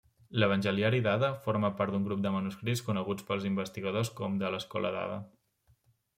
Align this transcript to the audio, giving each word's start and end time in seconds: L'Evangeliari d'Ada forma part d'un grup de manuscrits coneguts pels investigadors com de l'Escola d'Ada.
L'Evangeliari 0.43 1.01
d'Ada 1.07 1.29
forma 1.43 1.69
part 1.81 1.93
d'un 1.97 2.07
grup 2.07 2.23
de 2.23 2.31
manuscrits 2.37 2.81
coneguts 2.89 3.27
pels 3.29 3.47
investigadors 3.51 4.13
com 4.23 4.43
de 4.45 4.53
l'Escola 4.57 4.95
d'Ada. 4.99 5.23